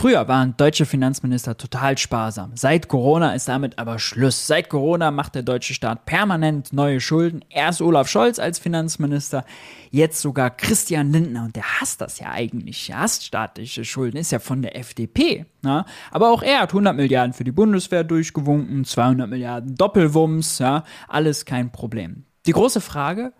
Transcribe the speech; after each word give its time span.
Früher 0.00 0.26
waren 0.28 0.56
deutsche 0.56 0.86
Finanzminister 0.86 1.58
total 1.58 1.98
sparsam. 1.98 2.52
Seit 2.54 2.88
Corona 2.88 3.34
ist 3.34 3.48
damit 3.48 3.78
aber 3.78 3.98
Schluss. 3.98 4.46
Seit 4.46 4.70
Corona 4.70 5.10
macht 5.10 5.34
der 5.34 5.42
deutsche 5.42 5.74
Staat 5.74 6.06
permanent 6.06 6.72
neue 6.72 7.02
Schulden. 7.02 7.44
Erst 7.50 7.82
Olaf 7.82 8.08
Scholz 8.08 8.38
als 8.38 8.58
Finanzminister, 8.58 9.44
jetzt 9.90 10.22
sogar 10.22 10.48
Christian 10.56 11.12
Lindner. 11.12 11.44
Und 11.44 11.54
der 11.54 11.64
hasst 11.64 12.00
das 12.00 12.18
ja 12.18 12.30
eigentlich. 12.30 12.88
Er 12.88 13.00
hasst 13.00 13.26
staatliche 13.26 13.84
Schulden, 13.84 14.16
ist 14.16 14.32
ja 14.32 14.38
von 14.38 14.62
der 14.62 14.74
FDP. 14.74 15.44
Ja? 15.62 15.84
Aber 16.10 16.30
auch 16.30 16.42
er 16.42 16.60
hat 16.60 16.70
100 16.70 16.96
Milliarden 16.96 17.34
für 17.34 17.44
die 17.44 17.52
Bundeswehr 17.52 18.02
durchgewunken, 18.02 18.86
200 18.86 19.28
Milliarden 19.28 19.74
Doppelwumms, 19.74 20.60
ja? 20.60 20.84
alles 21.08 21.44
kein 21.44 21.72
Problem. 21.72 22.24
Die 22.46 22.52
große 22.52 22.80
Frage, 22.80 23.34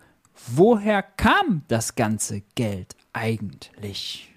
woher 0.45 1.01
kam 1.01 1.63
das 1.69 1.95
ganze 1.95 2.43
Geld 2.53 2.95
eigentlich? 3.13 4.30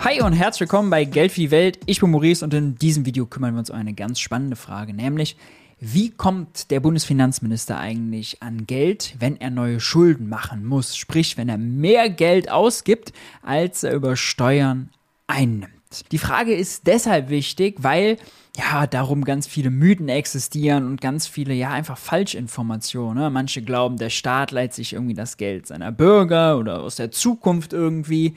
Hi 0.00 0.22
und 0.22 0.32
herzlich 0.32 0.60
willkommen 0.60 0.90
bei 0.90 1.04
Geld 1.04 1.32
für 1.32 1.40
die 1.40 1.50
Welt. 1.50 1.80
Ich 1.86 2.00
bin 2.00 2.10
Maurice 2.10 2.44
und 2.44 2.54
in 2.54 2.76
diesem 2.76 3.06
Video 3.06 3.26
kümmern 3.26 3.54
wir 3.54 3.58
uns 3.58 3.70
um 3.70 3.76
eine 3.76 3.92
ganz 3.92 4.20
spannende 4.20 4.56
Frage, 4.56 4.94
nämlich 4.94 5.36
wie 5.78 6.10
kommt 6.10 6.70
der 6.70 6.80
Bundesfinanzminister 6.80 7.78
eigentlich 7.78 8.42
an 8.42 8.66
Geld, 8.66 9.14
wenn 9.18 9.40
er 9.40 9.50
neue 9.50 9.78
Schulden 9.78 10.28
machen 10.28 10.64
muss? 10.64 10.96
Sprich, 10.96 11.36
wenn 11.36 11.48
er 11.48 11.58
mehr 11.58 12.08
Geld 12.08 12.50
ausgibt, 12.50 13.12
als 13.42 13.82
er 13.82 13.92
über 13.92 14.16
Steuern 14.16 14.90
einnimmt. 15.26 15.72
Die 16.12 16.18
Frage 16.18 16.54
ist 16.54 16.86
deshalb 16.86 17.28
wichtig, 17.28 17.76
weil 17.78 18.16
ja, 18.56 18.86
darum 18.86 19.24
ganz 19.24 19.46
viele 19.46 19.70
Mythen 19.70 20.08
existieren 20.08 20.86
und 20.86 21.00
ganz 21.00 21.26
viele, 21.26 21.52
ja, 21.52 21.70
einfach 21.70 21.98
Falschinformationen. 21.98 23.22
Ne? 23.22 23.30
Manche 23.30 23.62
glauben, 23.62 23.98
der 23.98 24.10
Staat 24.10 24.50
leiht 24.50 24.72
sich 24.72 24.94
irgendwie 24.94 25.14
das 25.14 25.36
Geld 25.36 25.66
seiner 25.66 25.92
Bürger 25.92 26.58
oder 26.58 26.80
aus 26.80 26.96
der 26.96 27.10
Zukunft 27.10 27.74
irgendwie. 27.74 28.34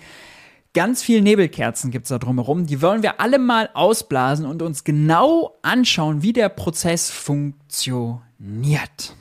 Ganz 0.74 1.02
viel 1.02 1.22
Nebelkerzen 1.22 1.90
gibt 1.90 2.06
es 2.06 2.10
da 2.10 2.20
drumherum. 2.20 2.68
Die 2.68 2.82
wollen 2.82 3.02
wir 3.02 3.22
alle 3.22 3.40
mal 3.40 3.70
ausblasen 3.74 4.46
und 4.46 4.62
uns 4.62 4.84
genau 4.84 5.58
anschauen, 5.62 6.22
wie 6.22 6.34
der 6.34 6.50
Prozess 6.50 7.10
funktioniert. 7.10 9.16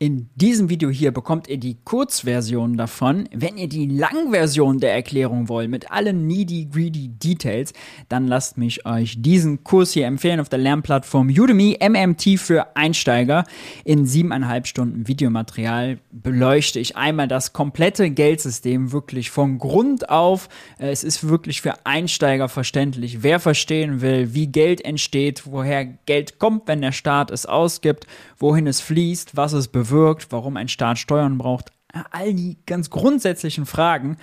In 0.00 0.28
diesem 0.36 0.70
Video 0.70 0.90
hier 0.90 1.10
bekommt 1.10 1.48
ihr 1.48 1.58
die 1.58 1.76
Kurzversion 1.84 2.76
davon. 2.76 3.28
Wenn 3.34 3.56
ihr 3.56 3.68
die 3.68 3.88
Langversion 3.88 4.78
der 4.78 4.94
Erklärung 4.94 5.48
wollt, 5.48 5.68
mit 5.68 5.90
allen 5.90 6.28
needy 6.28 6.68
greedy 6.72 7.08
Details, 7.08 7.72
dann 8.08 8.28
lasst 8.28 8.58
mich 8.58 8.86
euch 8.86 9.20
diesen 9.20 9.64
Kurs 9.64 9.90
hier 9.90 10.06
empfehlen 10.06 10.38
auf 10.38 10.48
der 10.48 10.60
Lernplattform 10.60 11.30
Udemy 11.30 11.78
MMT 11.82 12.38
für 12.38 12.76
Einsteiger. 12.76 13.42
In 13.82 14.06
siebeneinhalb 14.06 14.68
Stunden 14.68 15.08
Videomaterial 15.08 15.98
beleuchte 16.12 16.78
ich 16.78 16.96
einmal 16.96 17.26
das 17.26 17.52
komplette 17.52 18.08
Geldsystem 18.10 18.92
wirklich 18.92 19.32
von 19.32 19.58
Grund 19.58 20.10
auf. 20.10 20.48
Es 20.78 21.02
ist 21.02 21.28
wirklich 21.28 21.60
für 21.60 21.74
Einsteiger 21.84 22.48
verständlich. 22.48 23.24
Wer 23.24 23.40
verstehen 23.40 24.00
will, 24.00 24.32
wie 24.32 24.46
Geld 24.46 24.84
entsteht, 24.84 25.42
woher 25.46 25.84
Geld 25.84 26.38
kommt, 26.38 26.68
wenn 26.68 26.82
der 26.82 26.92
Staat 26.92 27.32
es 27.32 27.46
ausgibt, 27.46 28.06
wohin 28.38 28.68
es 28.68 28.80
fließt, 28.80 29.36
was 29.36 29.54
es 29.54 29.66
bewirkt, 29.66 29.87
bewirkt, 29.88 30.28
warum 30.30 30.56
ein 30.56 30.68
Staat 30.68 30.98
Steuern 30.98 31.38
braucht, 31.38 31.72
all 32.10 32.34
die 32.34 32.58
ganz 32.66 32.90
grundsätzlichen 32.90 33.66
Fragen, 33.66 34.18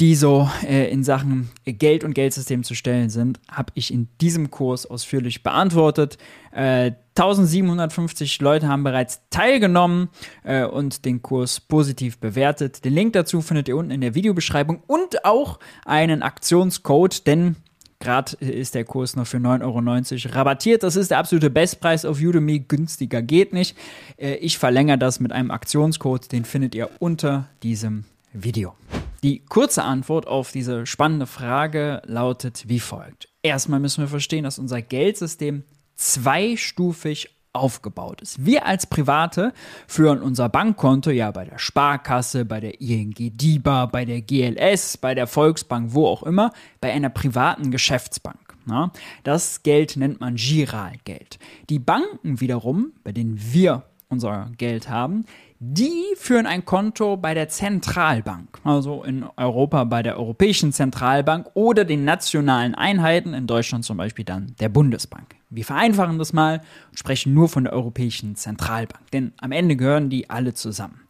die 0.00 0.14
so 0.14 0.48
äh, 0.66 0.90
in 0.90 1.04
Sachen 1.04 1.50
Geld 1.66 2.04
und 2.04 2.14
Geldsystem 2.14 2.64
zu 2.64 2.74
stellen 2.74 3.10
sind, 3.10 3.38
habe 3.50 3.70
ich 3.74 3.92
in 3.92 4.08
diesem 4.20 4.50
Kurs 4.50 4.86
ausführlich 4.86 5.42
beantwortet. 5.42 6.16
Äh, 6.52 6.92
1750 7.18 8.40
Leute 8.40 8.68
haben 8.68 8.82
bereits 8.82 9.20
teilgenommen 9.28 10.08
äh, 10.42 10.64
und 10.64 11.04
den 11.04 11.20
Kurs 11.20 11.60
positiv 11.60 12.18
bewertet. 12.18 12.82
Den 12.86 12.94
Link 12.94 13.12
dazu 13.12 13.42
findet 13.42 13.68
ihr 13.68 13.76
unten 13.76 13.90
in 13.90 14.00
der 14.00 14.14
Videobeschreibung 14.14 14.82
und 14.86 15.26
auch 15.26 15.58
einen 15.84 16.22
Aktionscode, 16.22 17.26
denn 17.26 17.56
Gerade 18.02 18.34
ist 18.38 18.74
der 18.74 18.84
Kurs 18.84 19.14
noch 19.14 19.26
für 19.26 19.36
9,90 19.36 20.24
Euro 20.26 20.34
rabattiert. 20.34 20.82
Das 20.82 20.96
ist 20.96 21.10
der 21.10 21.18
absolute 21.18 21.50
Bestpreis 21.50 22.06
auf 22.06 22.18
Udemy. 22.18 22.60
Günstiger 22.60 23.20
geht 23.20 23.52
nicht. 23.52 23.76
Äh, 24.16 24.36
ich 24.36 24.56
verlängere 24.56 24.96
das 24.96 25.20
mit 25.20 25.32
einem 25.32 25.50
Aktionscode. 25.50 26.32
Den 26.32 26.46
findet 26.46 26.74
ihr 26.74 26.88
unter 26.98 27.50
diesem 27.62 28.04
Video. 28.32 28.74
Die 29.22 29.44
kurze 29.44 29.82
Antwort 29.82 30.26
auf 30.26 30.50
diese 30.50 30.86
spannende 30.86 31.26
Frage 31.26 32.00
lautet 32.06 32.64
wie 32.68 32.80
folgt. 32.80 33.28
Erstmal 33.42 33.80
müssen 33.80 34.02
wir 34.02 34.08
verstehen, 34.08 34.44
dass 34.44 34.58
unser 34.58 34.80
Geldsystem 34.80 35.64
zweistufig 35.94 37.28
aufgebaut 37.52 38.20
ist. 38.20 38.44
Wir 38.44 38.66
als 38.66 38.86
Private 38.86 39.52
führen 39.86 40.22
unser 40.22 40.48
Bankkonto 40.48 41.10
ja 41.10 41.30
bei 41.30 41.44
der 41.44 41.58
Sparkasse, 41.58 42.44
bei 42.44 42.60
der 42.60 42.80
ING 42.80 43.14
DIBA, 43.16 43.86
bei 43.86 44.04
der 44.04 44.22
GLS, 44.22 44.96
bei 44.98 45.14
der 45.14 45.26
Volksbank, 45.26 45.92
wo 45.92 46.06
auch 46.06 46.22
immer, 46.22 46.52
bei 46.80 46.92
einer 46.92 47.10
privaten 47.10 47.70
Geschäftsbank. 47.70 48.38
Na, 48.66 48.92
das 49.24 49.62
Geld 49.62 49.96
nennt 49.96 50.20
man 50.20 50.36
Giralgeld. 50.36 51.38
Die 51.70 51.78
Banken 51.78 52.40
wiederum, 52.40 52.92
bei 53.02 53.10
denen 53.10 53.40
wir 53.40 53.84
unser 54.08 54.50
Geld 54.58 54.88
haben, 54.88 55.24
die 55.62 56.14
führen 56.16 56.46
ein 56.46 56.64
Konto 56.64 57.18
bei 57.18 57.34
der 57.34 57.50
Zentralbank, 57.50 58.58
also 58.64 59.02
in 59.04 59.26
Europa 59.36 59.84
bei 59.84 60.02
der 60.02 60.18
Europäischen 60.18 60.72
Zentralbank 60.72 61.50
oder 61.52 61.84
den 61.84 62.06
nationalen 62.06 62.74
Einheiten, 62.74 63.34
in 63.34 63.46
Deutschland 63.46 63.84
zum 63.84 63.98
Beispiel 63.98 64.24
dann 64.24 64.54
der 64.58 64.70
Bundesbank. 64.70 65.36
Wir 65.50 65.66
vereinfachen 65.66 66.18
das 66.18 66.32
mal 66.32 66.62
und 66.88 66.98
sprechen 66.98 67.34
nur 67.34 67.50
von 67.50 67.64
der 67.64 67.74
Europäischen 67.74 68.36
Zentralbank, 68.36 69.10
denn 69.10 69.34
am 69.36 69.52
Ende 69.52 69.76
gehören 69.76 70.08
die 70.08 70.30
alle 70.30 70.54
zusammen. 70.54 71.02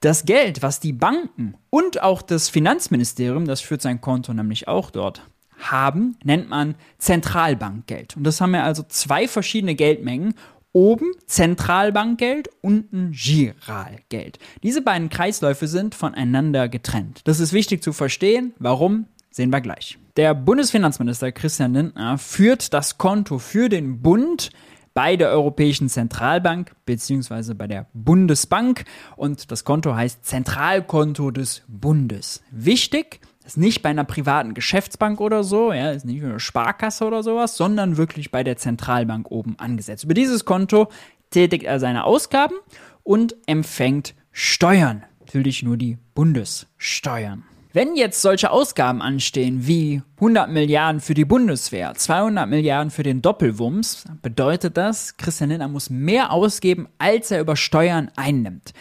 Das 0.00 0.24
Geld, 0.24 0.62
was 0.62 0.80
die 0.80 0.94
Banken 0.94 1.54
und 1.68 2.02
auch 2.02 2.22
das 2.22 2.48
Finanzministerium, 2.48 3.44
das 3.44 3.60
führt 3.60 3.82
sein 3.82 4.00
Konto 4.00 4.32
nämlich 4.32 4.66
auch 4.66 4.90
dort, 4.90 5.28
haben, 5.58 6.16
nennt 6.24 6.48
man 6.48 6.74
Zentralbankgeld. 6.96 8.16
Und 8.16 8.24
das 8.24 8.40
haben 8.40 8.52
wir 8.52 8.64
also 8.64 8.82
zwei 8.82 9.28
verschiedene 9.28 9.74
Geldmengen 9.74 10.34
Oben 10.72 11.12
Zentralbankgeld, 11.26 12.48
unten 12.62 13.12
Giralgeld. 13.12 14.38
Diese 14.62 14.80
beiden 14.80 15.10
Kreisläufe 15.10 15.66
sind 15.68 15.94
voneinander 15.94 16.68
getrennt. 16.68 17.20
Das 17.24 17.40
ist 17.40 17.52
wichtig 17.52 17.82
zu 17.82 17.92
verstehen. 17.92 18.54
Warum? 18.58 19.06
Sehen 19.30 19.50
wir 19.50 19.60
gleich. 19.60 19.98
Der 20.16 20.34
Bundesfinanzminister 20.34 21.30
Christian 21.32 21.74
Lindner 21.74 22.16
führt 22.16 22.72
das 22.72 22.96
Konto 22.96 23.38
für 23.38 23.68
den 23.68 24.00
Bund 24.00 24.50
bei 24.94 25.16
der 25.16 25.30
Europäischen 25.30 25.88
Zentralbank 25.88 26.72
bzw. 26.84 27.54
bei 27.54 27.66
der 27.66 27.86
Bundesbank 27.94 28.84
und 29.16 29.50
das 29.50 29.64
Konto 29.64 29.94
heißt 29.94 30.24
Zentralkonto 30.24 31.30
des 31.30 31.62
Bundes. 31.66 32.42
Wichtig, 32.50 33.20
ist 33.44 33.56
nicht 33.56 33.82
bei 33.82 33.88
einer 33.88 34.04
privaten 34.04 34.54
Geschäftsbank 34.54 35.20
oder 35.20 35.44
so, 35.44 35.72
ja, 35.72 35.90
ist 35.90 36.04
nicht 36.04 36.22
eine 36.22 36.40
Sparkasse 36.40 37.04
oder 37.04 37.22
sowas, 37.22 37.56
sondern 37.56 37.96
wirklich 37.96 38.30
bei 38.30 38.44
der 38.44 38.56
Zentralbank 38.56 39.30
oben 39.30 39.58
angesetzt. 39.58 40.04
Über 40.04 40.14
dieses 40.14 40.44
Konto 40.44 40.88
tätigt 41.30 41.64
er 41.64 41.80
seine 41.80 42.04
Ausgaben 42.04 42.54
und 43.02 43.36
empfängt 43.46 44.14
Steuern. 44.30 45.04
Natürlich 45.20 45.62
nur 45.62 45.76
die 45.76 45.98
Bundessteuern. 46.14 47.44
Wenn 47.74 47.96
jetzt 47.96 48.20
solche 48.20 48.50
Ausgaben 48.50 49.00
anstehen 49.00 49.66
wie 49.66 50.02
100 50.16 50.50
Milliarden 50.50 51.00
für 51.00 51.14
die 51.14 51.24
Bundeswehr, 51.24 51.94
200 51.94 52.46
Milliarden 52.46 52.90
für 52.90 53.02
den 53.02 53.22
Doppelwumms, 53.22 54.04
bedeutet 54.20 54.76
das, 54.76 55.16
Christian 55.16 55.48
Lindner 55.48 55.68
muss 55.68 55.88
mehr 55.88 56.32
ausgeben, 56.32 56.86
als 56.98 57.30
er 57.30 57.40
über 57.40 57.56
Steuern 57.56 58.10
einnimmt. 58.14 58.74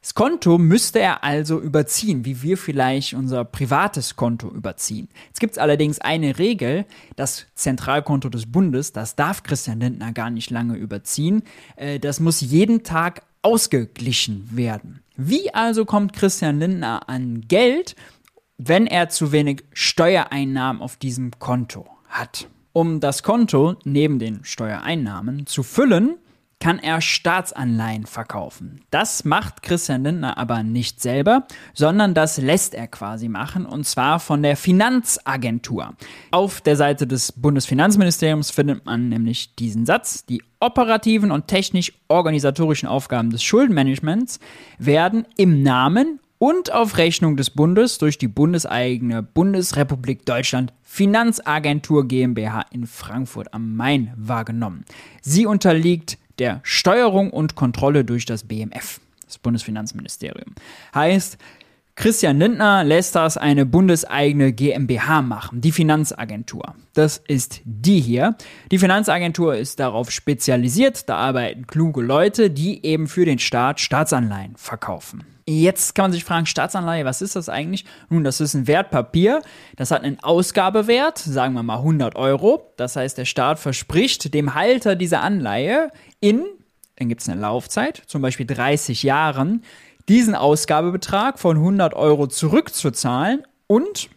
Das 0.00 0.14
Konto 0.14 0.58
müsste 0.58 1.00
er 1.00 1.24
also 1.24 1.60
überziehen, 1.60 2.24
wie 2.24 2.40
wir 2.42 2.56
vielleicht 2.56 3.14
unser 3.14 3.44
privates 3.44 4.14
Konto 4.14 4.48
überziehen. 4.48 5.08
Jetzt 5.26 5.40
gibt 5.40 5.52
es 5.52 5.58
allerdings 5.58 6.00
eine 6.00 6.38
Regel, 6.38 6.86
das 7.16 7.46
Zentralkonto 7.54 8.28
des 8.28 8.50
Bundes, 8.50 8.92
das 8.92 9.16
darf 9.16 9.42
Christian 9.42 9.80
Lindner 9.80 10.12
gar 10.12 10.30
nicht 10.30 10.50
lange 10.50 10.76
überziehen. 10.76 11.42
Äh, 11.76 11.98
das 11.98 12.20
muss 12.20 12.40
jeden 12.40 12.84
Tag 12.84 13.22
ausgeglichen 13.42 14.48
werden. 14.52 15.00
Wie 15.16 15.52
also 15.52 15.84
kommt 15.84 16.12
Christian 16.12 16.60
Lindner 16.60 17.08
an 17.08 17.42
Geld, 17.48 17.96
wenn 18.56 18.86
er 18.86 19.08
zu 19.08 19.32
wenig 19.32 19.64
Steuereinnahmen 19.72 20.80
auf 20.80 20.96
diesem 20.96 21.32
Konto 21.40 21.86
hat? 22.08 22.48
Um 22.72 23.00
das 23.00 23.24
Konto 23.24 23.76
neben 23.84 24.20
den 24.20 24.44
Steuereinnahmen 24.44 25.46
zu 25.46 25.64
füllen, 25.64 26.18
kann 26.60 26.78
er 26.78 27.00
Staatsanleihen 27.00 28.06
verkaufen. 28.06 28.80
Das 28.90 29.24
macht 29.24 29.62
Christian 29.62 30.02
Lindner 30.02 30.38
aber 30.38 30.62
nicht 30.62 31.00
selber, 31.00 31.46
sondern 31.72 32.14
das 32.14 32.38
lässt 32.38 32.74
er 32.74 32.88
quasi 32.88 33.28
machen 33.28 33.64
und 33.64 33.84
zwar 33.84 34.18
von 34.18 34.42
der 34.42 34.56
Finanzagentur. 34.56 35.94
Auf 36.30 36.60
der 36.60 36.76
Seite 36.76 37.06
des 37.06 37.32
Bundesfinanzministeriums 37.32 38.50
findet 38.50 38.84
man 38.86 39.08
nämlich 39.08 39.54
diesen 39.54 39.86
Satz, 39.86 40.24
die 40.24 40.42
operativen 40.60 41.30
und 41.30 41.46
technisch-organisatorischen 41.46 42.88
Aufgaben 42.88 43.30
des 43.30 43.42
Schuldenmanagements 43.42 44.40
werden 44.78 45.26
im 45.36 45.62
Namen 45.62 46.18
und 46.38 46.72
auf 46.72 46.98
Rechnung 46.98 47.36
des 47.36 47.50
Bundes 47.50 47.98
durch 47.98 48.18
die 48.18 48.28
bundeseigene 48.28 49.22
Bundesrepublik 49.22 50.24
Deutschland 50.24 50.72
Finanzagentur 50.82 52.06
GmbH 52.06 52.64
in 52.70 52.86
Frankfurt 52.86 53.52
am 53.52 53.76
Main 53.76 54.12
wahrgenommen. 54.16 54.84
Sie 55.20 55.46
unterliegt 55.46 56.18
der 56.38 56.60
Steuerung 56.62 57.30
und 57.30 57.54
Kontrolle 57.54 58.04
durch 58.04 58.24
das 58.24 58.44
BMF. 58.44 59.00
das 59.26 59.38
Bundesfinanzministerium. 59.38 60.54
Heißt, 60.94 61.36
Christian 61.98 62.38
Lindner 62.38 62.84
lässt 62.84 63.16
das 63.16 63.36
eine 63.36 63.66
bundeseigene 63.66 64.52
GmbH 64.52 65.20
machen, 65.20 65.60
die 65.60 65.72
Finanzagentur. 65.72 66.76
Das 66.94 67.20
ist 67.26 67.60
die 67.64 67.98
hier. 67.98 68.36
Die 68.70 68.78
Finanzagentur 68.78 69.56
ist 69.56 69.80
darauf 69.80 70.12
spezialisiert, 70.12 71.08
da 71.08 71.16
arbeiten 71.16 71.66
kluge 71.66 72.00
Leute, 72.00 72.50
die 72.50 72.86
eben 72.86 73.08
für 73.08 73.24
den 73.24 73.40
Staat 73.40 73.80
Staatsanleihen 73.80 74.54
verkaufen. 74.56 75.24
Jetzt 75.48 75.96
kann 75.96 76.04
man 76.04 76.12
sich 76.12 76.22
fragen, 76.22 76.46
Staatsanleihe, 76.46 77.04
was 77.04 77.20
ist 77.20 77.34
das 77.34 77.48
eigentlich? 77.48 77.84
Nun, 78.10 78.22
das 78.22 78.40
ist 78.40 78.54
ein 78.54 78.68
Wertpapier, 78.68 79.42
das 79.74 79.90
hat 79.90 80.04
einen 80.04 80.20
Ausgabewert, 80.20 81.18
sagen 81.18 81.54
wir 81.54 81.64
mal 81.64 81.78
100 81.78 82.14
Euro. 82.14 82.72
Das 82.76 82.94
heißt, 82.94 83.18
der 83.18 83.24
Staat 83.24 83.58
verspricht 83.58 84.32
dem 84.34 84.54
Halter 84.54 84.94
dieser 84.94 85.22
Anleihe 85.22 85.90
in, 86.20 86.44
dann 86.94 87.08
gibt 87.08 87.22
es 87.22 87.28
eine 87.28 87.40
Laufzeit, 87.40 88.02
zum 88.06 88.22
Beispiel 88.22 88.46
30 88.46 89.02
Jahren, 89.02 89.64
diesen 90.08 90.34
Ausgabebetrag 90.34 91.38
von 91.38 91.56
100 91.56 91.94
Euro 91.94 92.26
zurückzuzahlen 92.26 93.42
und 93.66 94.08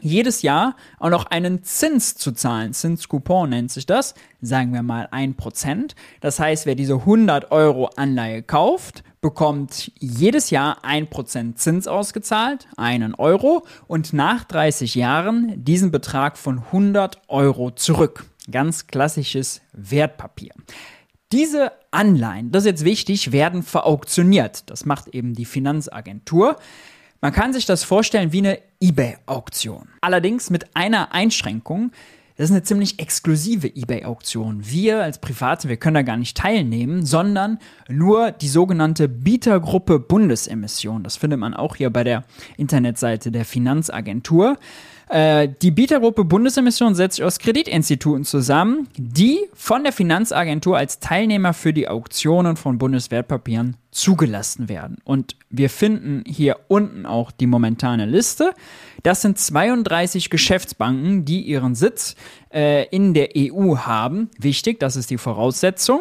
jedes 0.00 0.42
Jahr 0.42 0.76
auch 0.98 1.08
noch 1.08 1.26
einen 1.26 1.64
Zins 1.64 2.16
zu 2.16 2.32
zahlen. 2.32 2.72
Zinscoupon 2.72 3.50
nennt 3.50 3.70
sich 3.70 3.86
das, 3.86 4.14
sagen 4.40 4.72
wir 4.72 4.82
mal 4.82 5.06
1%. 5.06 5.94
Das 6.20 6.38
heißt, 6.38 6.66
wer 6.66 6.74
diese 6.74 6.94
100 6.94 7.50
Euro 7.50 7.90
Anleihe 7.96 8.42
kauft, 8.42 9.02
bekommt 9.20 9.90
jedes 9.98 10.50
Jahr 10.50 10.84
1% 10.84 11.56
Zins 11.56 11.88
ausgezahlt, 11.88 12.68
einen 12.76 13.14
Euro, 13.14 13.66
und 13.86 14.12
nach 14.12 14.44
30 14.44 14.94
Jahren 14.94 15.64
diesen 15.64 15.90
Betrag 15.90 16.36
von 16.36 16.58
100 16.58 17.22
Euro 17.28 17.70
zurück. 17.70 18.26
Ganz 18.50 18.86
klassisches 18.86 19.62
Wertpapier. 19.72 20.52
Diese 21.32 21.72
Anleihen, 21.90 22.52
das 22.52 22.62
ist 22.62 22.70
jetzt 22.70 22.84
wichtig, 22.84 23.32
werden 23.32 23.64
verauktioniert. 23.64 24.70
Das 24.70 24.84
macht 24.84 25.08
eben 25.08 25.34
die 25.34 25.44
Finanzagentur. 25.44 26.56
Man 27.20 27.32
kann 27.32 27.52
sich 27.52 27.66
das 27.66 27.82
vorstellen 27.82 28.30
wie 28.32 28.38
eine 28.38 28.58
eBay-Auktion. 28.80 29.88
Allerdings 30.00 30.50
mit 30.50 30.76
einer 30.76 31.12
Einschränkung. 31.12 31.90
Das 32.36 32.44
ist 32.44 32.52
eine 32.52 32.62
ziemlich 32.62 33.00
exklusive 33.00 33.66
eBay-Auktion. 33.66 34.60
Wir 34.70 35.02
als 35.02 35.18
Private, 35.18 35.68
wir 35.68 35.78
können 35.78 35.94
da 35.94 36.02
gar 36.02 36.18
nicht 36.18 36.36
teilnehmen, 36.36 37.04
sondern 37.04 37.58
nur 37.88 38.30
die 38.30 38.48
sogenannte 38.48 39.08
Bietergruppe 39.08 39.98
Bundesemission. 39.98 41.02
Das 41.02 41.16
findet 41.16 41.40
man 41.40 41.54
auch 41.54 41.74
hier 41.74 41.90
bei 41.90 42.04
der 42.04 42.24
Internetseite 42.56 43.32
der 43.32 43.46
Finanzagentur. 43.46 44.58
Äh, 45.08 45.48
die 45.62 45.70
Bietergruppe 45.70 46.24
Bundesemission 46.24 46.96
setzt 46.96 47.16
sich 47.16 47.24
aus 47.24 47.38
Kreditinstituten 47.38 48.24
zusammen, 48.24 48.88
die 48.96 49.38
von 49.54 49.84
der 49.84 49.92
Finanzagentur 49.92 50.76
als 50.76 50.98
Teilnehmer 50.98 51.52
für 51.52 51.72
die 51.72 51.86
Auktionen 51.86 52.56
von 52.56 52.78
Bundeswertpapieren 52.78 53.76
zugelassen 53.92 54.68
werden. 54.68 54.98
Und 55.04 55.36
wir 55.48 55.70
finden 55.70 56.24
hier 56.26 56.58
unten 56.66 57.06
auch 57.06 57.30
die 57.30 57.46
momentane 57.46 58.04
Liste. 58.04 58.52
Das 59.04 59.22
sind 59.22 59.38
32 59.38 60.28
Geschäftsbanken, 60.28 61.24
die 61.24 61.42
ihren 61.42 61.76
Sitz 61.76 62.16
äh, 62.52 62.88
in 62.88 63.14
der 63.14 63.30
EU 63.36 63.76
haben. 63.76 64.28
Wichtig, 64.38 64.80
das 64.80 64.96
ist 64.96 65.10
die 65.10 65.18
Voraussetzung. 65.18 66.00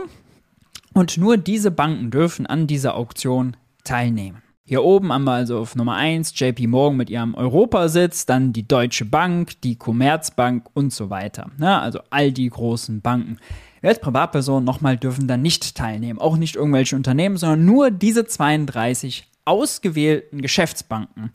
Und 0.93 1.17
nur 1.17 1.37
diese 1.37 1.69
Banken 1.69 2.09
dürfen 2.09 2.47
an 2.47 2.65
dieser 2.65 2.95
Auktion 2.95 3.55
teilnehmen. 3.83 4.41
Hier 4.67 4.83
oben 4.83 5.13
haben 5.13 5.25
wir 5.25 5.33
also 5.33 5.59
auf 5.59 5.75
Nummer 5.75 5.93
1 5.93 6.39
JP 6.39 6.65
Morgan 6.65 6.97
mit 6.97 7.11
ihrem 7.11 7.35
Europasitz, 7.35 8.25
dann 8.25 8.51
die 8.51 8.67
Deutsche 8.67 9.05
Bank, 9.05 9.61
die 9.61 9.75
Commerzbank 9.75 10.65
und 10.73 10.91
so 10.91 11.11
weiter. 11.11 11.51
Ja, 11.59 11.81
also 11.81 11.99
all 12.09 12.31
die 12.31 12.49
großen 12.49 13.01
Banken. 13.01 13.37
Wir 13.81 13.91
als 13.91 14.01
Privatperson 14.01 14.63
nochmal 14.63 14.97
dürfen 14.97 15.27
da 15.27 15.37
nicht 15.37 15.75
teilnehmen, 15.75 16.17
auch 16.17 16.35
nicht 16.35 16.55
irgendwelche 16.55 16.95
Unternehmen, 16.95 17.37
sondern 17.37 17.63
nur 17.63 17.91
diese 17.91 18.25
32 18.25 19.27
ausgewählten 19.45 20.41
Geschäftsbanken. 20.41 21.31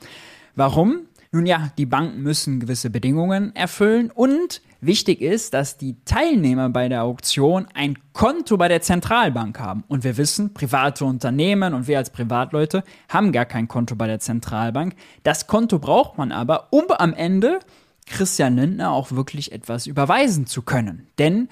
Warum? 0.56 1.02
Nun 1.30 1.46
ja, 1.46 1.70
die 1.78 1.86
Banken 1.86 2.22
müssen 2.22 2.58
gewisse 2.58 2.90
Bedingungen 2.90 3.54
erfüllen 3.54 4.10
und 4.10 4.60
wichtig 4.80 5.20
ist, 5.20 5.54
dass 5.54 5.76
die 5.76 5.96
Teilnehmer 6.04 6.70
bei 6.70 6.88
der 6.88 7.04
Auktion 7.04 7.66
ein 7.74 7.98
Konto 8.12 8.56
bei 8.56 8.68
der 8.68 8.82
Zentralbank 8.82 9.58
haben. 9.58 9.84
Und 9.88 10.04
wir 10.04 10.16
wissen, 10.16 10.54
private 10.54 11.04
Unternehmen 11.04 11.74
und 11.74 11.86
wir 11.86 11.98
als 11.98 12.10
Privatleute 12.10 12.84
haben 13.08 13.32
gar 13.32 13.46
kein 13.46 13.68
Konto 13.68 13.94
bei 13.96 14.06
der 14.06 14.20
Zentralbank. 14.20 14.94
Das 15.22 15.46
Konto 15.46 15.78
braucht 15.78 16.18
man 16.18 16.32
aber, 16.32 16.68
um 16.70 16.84
am 16.90 17.14
Ende 17.14 17.60
Christian 18.06 18.56
Lindner 18.56 18.90
auch 18.90 19.12
wirklich 19.12 19.52
etwas 19.52 19.86
überweisen 19.86 20.46
zu 20.46 20.62
können. 20.62 21.06
Denn 21.18 21.48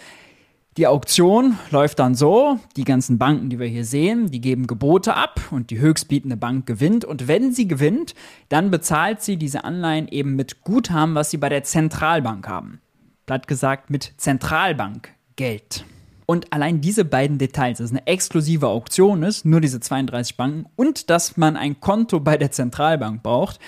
die 0.78 0.86
Auktion 0.86 1.58
läuft 1.72 1.98
dann 1.98 2.14
so, 2.14 2.60
die 2.76 2.84
ganzen 2.84 3.19
Banken, 3.19 3.50
die 3.50 3.58
wir 3.58 3.66
hier 3.66 3.84
sehen, 3.84 4.30
die 4.30 4.40
geben 4.40 4.69
Gebote 4.69 5.14
ab 5.14 5.40
und 5.50 5.70
die 5.70 5.80
höchstbietende 5.80 6.36
Bank 6.36 6.66
gewinnt. 6.66 7.04
Und 7.04 7.26
wenn 7.26 7.52
sie 7.52 7.66
gewinnt, 7.66 8.14
dann 8.48 8.70
bezahlt 8.70 9.20
sie 9.20 9.36
diese 9.36 9.64
Anleihen 9.64 10.06
eben 10.06 10.36
mit 10.36 10.62
Guthaben, 10.62 11.16
was 11.16 11.30
sie 11.30 11.36
bei 11.36 11.48
der 11.48 11.64
Zentralbank 11.64 12.46
haben. 12.46 12.80
Platt 13.28 13.46
gesagt 13.46 13.90
mit 13.90 14.14
Zentralbankgeld. 14.16 15.84
Und 16.25 16.50
allein 16.50 16.80
diese 16.80 17.04
beiden 17.04 17.36
Details, 17.36 17.76
dass 17.76 17.90
es 17.90 17.90
eine 17.90 18.06
exklusive 18.06 18.69
Auktion 18.69 19.22
ist, 19.22 19.44
nur 19.44 19.60
diese 19.60 19.80
32 19.80 20.38
Banken 20.38 20.64
und 20.76 21.10
dass 21.10 21.36
man 21.36 21.54
ein 21.58 21.78
Konto 21.78 22.20
bei 22.20 22.38
der 22.38 22.52
Zentralbank 22.52 23.22
braucht, 23.22 23.60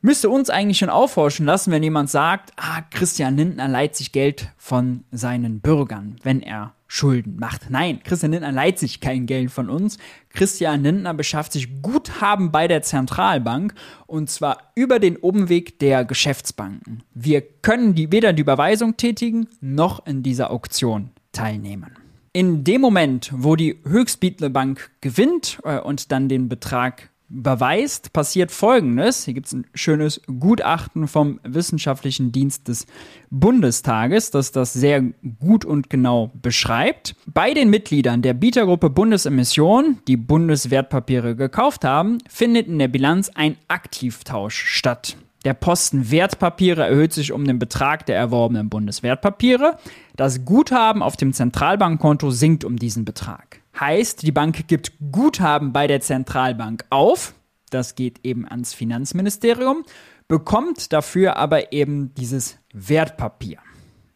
müsste 0.00 0.30
uns 0.30 0.50
eigentlich 0.50 0.78
schon 0.78 0.90
aufhorchen 0.90 1.46
lassen, 1.46 1.70
wenn 1.72 1.82
jemand 1.82 2.10
sagt, 2.10 2.52
ah, 2.56 2.82
Christian 2.90 3.36
Lindner 3.36 3.68
leiht 3.68 3.96
sich 3.96 4.12
Geld 4.12 4.48
von 4.56 5.04
seinen 5.10 5.60
Bürgern, 5.60 6.16
wenn 6.22 6.42
er 6.42 6.74
Schulden 6.92 7.36
macht. 7.38 7.70
Nein, 7.70 8.00
Christian 8.02 8.32
Lindner 8.32 8.50
leiht 8.50 8.80
sich 8.80 9.00
kein 9.00 9.26
Geld 9.26 9.52
von 9.52 9.70
uns. 9.70 9.96
Christian 10.30 10.82
Lindner 10.82 11.14
beschafft 11.14 11.52
sich 11.52 11.82
Guthaben 11.82 12.50
bei 12.50 12.66
der 12.66 12.82
Zentralbank 12.82 13.74
und 14.08 14.28
zwar 14.28 14.72
über 14.74 14.98
den 14.98 15.16
Umweg 15.16 15.78
der 15.78 16.04
Geschäftsbanken. 16.04 17.04
Wir 17.14 17.42
können 17.42 17.94
die, 17.94 18.10
weder 18.10 18.32
die 18.32 18.42
Überweisung 18.42 18.96
tätigen 18.96 19.46
noch 19.60 20.04
in 20.04 20.24
dieser 20.24 20.50
Auktion 20.50 21.10
teilnehmen. 21.30 21.96
In 22.32 22.64
dem 22.64 22.80
Moment, 22.80 23.30
wo 23.34 23.54
die 23.54 23.78
höchstbietende 23.84 24.50
Bank 24.50 24.90
gewinnt 25.00 25.58
äh, 25.64 25.78
und 25.78 26.10
dann 26.10 26.28
den 26.28 26.48
Betrag 26.48 27.09
überweist, 27.30 28.12
passiert 28.12 28.50
Folgendes. 28.50 29.24
Hier 29.24 29.34
gibt 29.34 29.46
es 29.46 29.52
ein 29.52 29.66
schönes 29.74 30.20
Gutachten 30.26 31.08
vom 31.08 31.40
Wissenschaftlichen 31.44 32.32
Dienst 32.32 32.68
des 32.68 32.86
Bundestages, 33.30 34.30
das 34.30 34.52
das 34.52 34.72
sehr 34.72 35.02
gut 35.38 35.64
und 35.64 35.90
genau 35.90 36.30
beschreibt. 36.42 37.14
Bei 37.26 37.54
den 37.54 37.70
Mitgliedern 37.70 38.22
der 38.22 38.34
Bietergruppe 38.34 38.90
Bundesemission, 38.90 39.98
die 40.08 40.16
Bundeswertpapiere 40.16 41.36
gekauft 41.36 41.84
haben, 41.84 42.18
findet 42.28 42.66
in 42.66 42.78
der 42.78 42.88
Bilanz 42.88 43.30
ein 43.34 43.56
Aktivtausch 43.68 44.64
statt. 44.66 45.16
Der 45.44 45.54
Posten 45.54 46.10
Wertpapiere 46.10 46.86
erhöht 46.86 47.14
sich 47.14 47.32
um 47.32 47.46
den 47.46 47.58
Betrag 47.58 48.04
der 48.04 48.16
erworbenen 48.16 48.68
Bundeswertpapiere. 48.68 49.78
Das 50.14 50.44
Guthaben 50.44 51.02
auf 51.02 51.16
dem 51.16 51.32
Zentralbankkonto 51.32 52.30
sinkt 52.30 52.64
um 52.64 52.76
diesen 52.76 53.06
Betrag. 53.06 53.59
Heißt, 53.78 54.22
die 54.22 54.32
Bank 54.32 54.66
gibt 54.68 54.92
Guthaben 55.12 55.72
bei 55.72 55.86
der 55.86 56.00
Zentralbank 56.00 56.84
auf. 56.90 57.34
Das 57.70 57.94
geht 57.94 58.20
eben 58.24 58.46
ans 58.48 58.74
Finanzministerium, 58.74 59.84
bekommt 60.28 60.92
dafür 60.92 61.36
aber 61.36 61.72
eben 61.72 62.12
dieses 62.14 62.58
Wertpapier. 62.72 63.58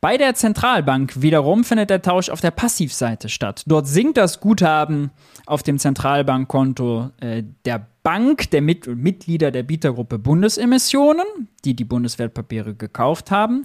Bei 0.01 0.19
der 0.19 0.35
Zentralbank 0.35 1.23
wiederum 1.23 1.65
findet 1.65 1.89
der 1.89 2.03
Tausch 2.03 2.29
auf 2.29 2.43
der 2.43 2.51
Passivseite 2.51 3.31
statt. 3.31 3.63
Dort 3.67 3.87
sinkt 3.87 4.19
das 4.19 4.41
Guthaben 4.41 5.13
auf 5.47 5.63
dem 5.63 5.79
Zentralbankkonto 5.79 7.11
äh, 7.21 7.43
der 7.65 7.87
Bank, 8.05 8.51
der 8.51 8.61
Mit 8.61 8.87
Mitglieder 8.87 9.51
der 9.51 9.63
Bietergruppe 9.63 10.19
Bundesemissionen, 10.19 11.25
die 11.65 11.75
die 11.75 11.85
Bundeswertpapiere 11.85 12.75
gekauft 12.75 13.31
haben. 13.31 13.65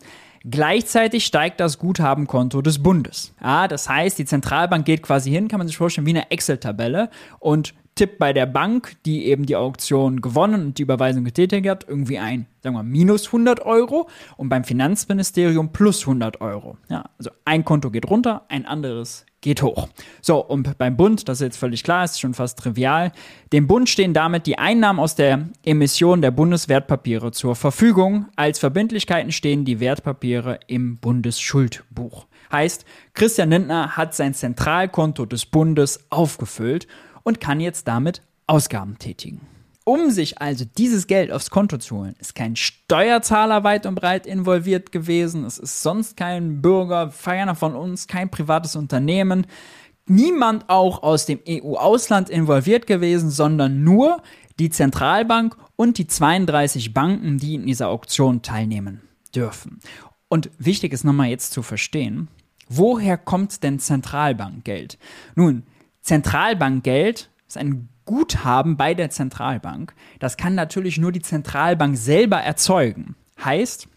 Gleichzeitig 0.49 1.25
steigt 1.25 1.59
das 1.59 1.77
Guthabenkonto 1.77 2.61
des 2.61 2.81
Bundes. 2.81 3.35
Ja, 3.43 3.67
das 3.67 3.89
heißt, 3.89 4.17
die 4.17 4.23
Zentralbank 4.23 4.85
geht 4.85 5.03
quasi 5.03 5.29
hin, 5.29 5.49
kann 5.49 5.57
man 5.57 5.67
sich 5.67 5.75
vorstellen, 5.75 6.07
wie 6.07 6.11
eine 6.11 6.31
Excel-Tabelle 6.31 7.09
und 7.39 7.73
tippt 7.95 8.17
bei 8.17 8.31
der 8.31 8.45
Bank, 8.45 8.95
die 9.05 9.25
eben 9.25 9.45
die 9.45 9.57
Auktion 9.57 10.21
gewonnen 10.21 10.67
und 10.67 10.77
die 10.77 10.83
Überweisung 10.83 11.25
getätigt 11.25 11.67
hat, 11.67 11.85
irgendwie 11.85 12.17
ein, 12.17 12.45
sagen 12.63 12.77
wir, 12.77 12.83
minus 12.83 13.25
100 13.25 13.65
Euro 13.65 14.07
und 14.37 14.47
beim 14.47 14.63
Finanzministerium 14.63 15.73
plus 15.73 16.03
100 16.03 16.39
Euro. 16.39 16.77
Ja, 16.87 17.09
also 17.17 17.29
ein 17.43 17.65
Konto 17.65 17.91
geht 17.91 18.09
runter, 18.09 18.45
ein 18.47 18.65
anderes 18.65 19.25
geht 19.41 19.61
hoch. 19.61 19.89
So, 20.21 20.43
und 20.43 20.77
beim 20.77 20.97
Bund, 20.97 21.27
das 21.27 21.39
ist 21.39 21.45
jetzt 21.45 21.57
völlig 21.57 21.83
klar, 21.83 22.03
ist 22.03 22.19
schon 22.19 22.33
fast 22.33 22.59
trivial, 22.59 23.11
dem 23.53 23.67
Bund 23.67 23.89
stehen 23.89 24.13
damit 24.13 24.45
die 24.47 24.57
Einnahmen 24.57 24.99
aus 24.99 25.15
der 25.15 25.49
Emission 25.63 26.21
der 26.21 26.31
Bundeswertpapiere 26.31 27.31
zur 27.31 27.55
Verfügung. 27.55 28.27
Als 28.35 28.59
Verbindlichkeiten 28.59 29.31
stehen 29.31 29.65
die 29.65 29.79
Wertpapiere 29.79 30.59
im 30.67 30.97
Bundesschuldbuch. 30.97 32.27
Heißt, 32.51 32.85
Christian 33.13 33.51
Lindner 33.51 33.95
hat 33.95 34.15
sein 34.15 34.33
Zentralkonto 34.33 35.25
des 35.25 35.45
Bundes 35.45 36.05
aufgefüllt 36.09 36.87
und 37.23 37.39
kann 37.39 37.59
jetzt 37.59 37.87
damit 37.87 38.21
Ausgaben 38.47 38.97
tätigen. 38.97 39.41
Um 39.89 40.11
sich 40.11 40.39
also 40.39 40.65
dieses 40.77 41.07
Geld 41.07 41.31
aufs 41.31 41.49
Konto 41.49 41.79
zu 41.79 41.97
holen, 41.97 42.15
ist 42.19 42.35
kein 42.35 42.55
Steuerzahler 42.55 43.63
weit 43.63 43.87
und 43.87 43.95
breit 43.95 44.27
involviert 44.27 44.91
gewesen. 44.91 45.45
Es 45.45 45.57
ist 45.57 45.81
sonst 45.81 46.15
kein 46.15 46.61
Bürger, 46.61 47.09
Feierner 47.09 47.55
von 47.55 47.73
uns, 47.75 48.05
kein 48.05 48.29
privates 48.29 48.75
Unternehmen, 48.75 49.47
niemand 50.05 50.69
auch 50.69 51.01
aus 51.01 51.25
dem 51.25 51.39
EU-Ausland 51.49 52.29
involviert 52.29 52.85
gewesen, 52.85 53.31
sondern 53.31 53.83
nur 53.83 54.21
die 54.59 54.69
Zentralbank 54.69 55.57
und 55.75 55.97
die 55.97 56.05
32 56.05 56.93
Banken, 56.93 57.39
die 57.39 57.55
in 57.55 57.65
dieser 57.65 57.87
Auktion 57.87 58.43
teilnehmen 58.43 59.01
dürfen. 59.33 59.79
Und 60.27 60.51
wichtig 60.59 60.93
ist 60.93 61.03
nochmal 61.03 61.29
jetzt 61.29 61.51
zu 61.51 61.63
verstehen, 61.63 62.27
woher 62.67 63.17
kommt 63.17 63.63
denn 63.63 63.79
Zentralbankgeld? 63.79 64.99
Nun, 65.33 65.63
Zentralbankgeld 66.01 67.31
ist 67.47 67.57
ein 67.57 67.89
Guthaben 68.09 68.75
bei 68.75 68.95
der 68.95 69.11
Zentralbank. 69.11 69.93
Das 70.17 70.35
kann 70.35 70.55
natürlich 70.55 70.97
nur 70.97 71.11
die 71.11 71.21
Zentralbank 71.21 71.95
selber 71.95 72.37
erzeugen. 72.37 73.15
Heißt, 73.45 73.87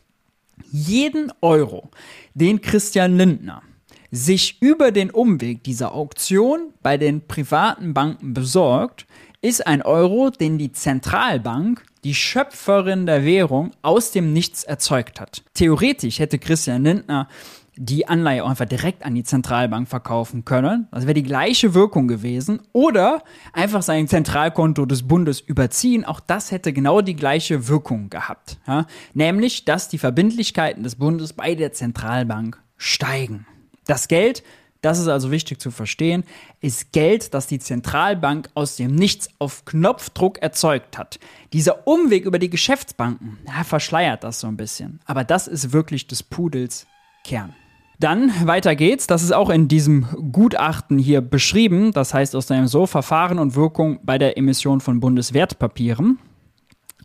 jeden 0.70 1.32
Euro, 1.40 1.90
den 2.34 2.60
Christian 2.60 3.16
Lindner 3.16 3.62
sich 4.10 4.60
über 4.60 4.90
den 4.90 5.10
Umweg 5.10 5.64
dieser 5.64 5.94
Auktion 5.94 6.74
bei 6.82 6.98
den 6.98 7.26
privaten 7.26 7.94
Banken 7.94 8.34
besorgt, 8.34 9.06
ist 9.40 9.66
ein 9.66 9.80
Euro, 9.80 10.28
den 10.28 10.58
die 10.58 10.72
Zentralbank, 10.72 11.82
die 12.04 12.14
Schöpferin 12.14 13.06
der 13.06 13.24
Währung, 13.24 13.70
aus 13.80 14.10
dem 14.10 14.34
Nichts 14.34 14.62
erzeugt 14.62 15.22
hat. 15.22 15.42
Theoretisch 15.54 16.18
hätte 16.18 16.38
Christian 16.38 16.84
Lindner 16.84 17.28
die 17.76 18.06
Anleihe 18.06 18.44
auch 18.44 18.50
einfach 18.50 18.66
direkt 18.66 19.04
an 19.04 19.14
die 19.14 19.24
Zentralbank 19.24 19.88
verkaufen 19.88 20.44
können. 20.44 20.88
Das 20.92 21.04
wäre 21.04 21.14
die 21.14 21.22
gleiche 21.22 21.74
Wirkung 21.74 22.06
gewesen. 22.06 22.60
Oder 22.72 23.22
einfach 23.52 23.82
sein 23.82 24.08
Zentralkonto 24.08 24.84
des 24.84 25.08
Bundes 25.08 25.40
überziehen. 25.40 26.04
Auch 26.04 26.20
das 26.20 26.50
hätte 26.50 26.72
genau 26.72 27.00
die 27.00 27.16
gleiche 27.16 27.68
Wirkung 27.68 28.10
gehabt. 28.10 28.58
Ja? 28.66 28.86
Nämlich, 29.14 29.64
dass 29.64 29.88
die 29.88 29.98
Verbindlichkeiten 29.98 30.82
des 30.82 30.96
Bundes 30.96 31.32
bei 31.32 31.54
der 31.54 31.72
Zentralbank 31.72 32.62
steigen. 32.76 33.46
Das 33.86 34.08
Geld 34.08 34.42
das 34.82 34.98
ist 34.98 35.06
also 35.06 35.30
wichtig 35.30 35.60
zu 35.60 35.70
verstehen, 35.70 36.24
ist 36.60 36.90
Geld, 36.90 37.34
das 37.34 37.46
die 37.46 37.60
Zentralbank 37.60 38.50
aus 38.54 38.74
dem 38.74 38.94
Nichts 38.96 39.30
auf 39.38 39.64
Knopfdruck 39.64 40.42
erzeugt 40.42 40.98
hat. 40.98 41.20
Dieser 41.52 41.86
Umweg 41.86 42.24
über 42.24 42.40
die 42.40 42.50
Geschäftsbanken 42.50 43.38
ja, 43.46 43.62
verschleiert 43.62 44.24
das 44.24 44.40
so 44.40 44.48
ein 44.48 44.56
bisschen. 44.56 44.98
Aber 45.04 45.22
das 45.22 45.46
ist 45.46 45.72
wirklich 45.72 46.08
des 46.08 46.24
Pudels 46.24 46.88
Kern. 47.22 47.54
Dann 48.02 48.32
weiter 48.48 48.74
geht's. 48.74 49.06
Das 49.06 49.22
ist 49.22 49.32
auch 49.32 49.48
in 49.48 49.68
diesem 49.68 50.06
Gutachten 50.32 50.98
hier 50.98 51.20
beschrieben. 51.20 51.92
Das 51.92 52.12
heißt 52.12 52.34
aus 52.34 52.46
dem 52.46 52.66
so 52.66 52.86
Verfahren 52.86 53.38
und 53.38 53.54
Wirkung 53.54 54.00
bei 54.02 54.18
der 54.18 54.36
Emission 54.36 54.80
von 54.80 54.98
Bundeswertpapieren. 54.98 56.18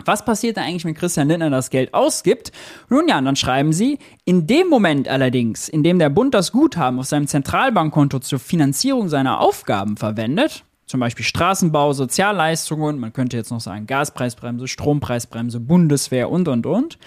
Was 0.05 0.25
passiert 0.25 0.57
da 0.57 0.61
eigentlich, 0.61 0.85
wenn 0.85 0.95
Christian 0.95 1.27
Lindner 1.27 1.51
das 1.51 1.69
Geld 1.69 1.93
ausgibt? 1.93 2.51
Nun 2.89 3.07
ja, 3.07 3.21
dann 3.21 3.35
schreiben 3.35 3.73
sie, 3.73 3.99
in 4.25 4.47
dem 4.47 4.69
Moment 4.69 5.07
allerdings, 5.07 5.69
in 5.69 5.83
dem 5.83 5.99
der 5.99 6.09
Bund 6.09 6.33
das 6.33 6.51
Guthaben 6.51 6.97
auf 6.97 7.05
seinem 7.05 7.27
Zentralbankkonto 7.27 8.19
zur 8.19 8.39
Finanzierung 8.39 9.07
seiner 9.07 9.39
Aufgaben 9.39 9.97
verwendet, 9.97 10.63
zum 10.87 10.99
Beispiel 10.99 11.25
Straßenbau, 11.25 11.93
Sozialleistungen, 11.93 12.99
man 12.99 13.13
könnte 13.13 13.37
jetzt 13.37 13.51
noch 13.51 13.61
sagen 13.61 13.85
Gaspreisbremse, 13.85 14.67
Strompreisbremse, 14.67 15.59
Bundeswehr 15.59 16.31
und, 16.31 16.47
und, 16.47 16.65
und, 16.65 16.97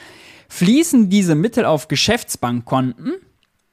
fließen 0.49 1.09
diese 1.11 1.35
Mittel 1.35 1.65
auf 1.65 1.89
Geschäftsbankkonten, 1.89 3.15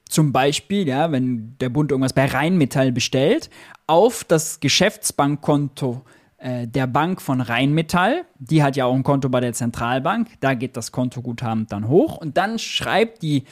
zum 0.09 0.31
Beispiel, 0.31 0.87
ja, 0.87 1.11
wenn 1.11 1.55
der 1.59 1.69
Bund 1.69 1.91
irgendwas 1.91 2.13
bei 2.13 2.25
Rheinmetall 2.25 2.91
bestellt, 2.91 3.49
auf 3.87 4.23
das 4.23 4.59
Geschäftsbankkonto 4.59 6.01
äh, 6.37 6.67
der 6.67 6.87
Bank 6.87 7.21
von 7.21 7.41
Rheinmetall, 7.41 8.25
die 8.37 8.63
hat 8.63 8.75
ja 8.75 8.85
auch 8.85 8.93
ein 8.93 9.03
Konto 9.03 9.29
bei 9.29 9.39
der 9.39 9.53
Zentralbank, 9.53 10.29
da 10.39 10.53
geht 10.53 10.77
das 10.77 10.91
Kontoguthaben 10.91 11.67
dann 11.67 11.87
hoch 11.87 12.17
und 12.17 12.37
dann 12.37 12.59
schreibt 12.59 13.21
die 13.21 13.45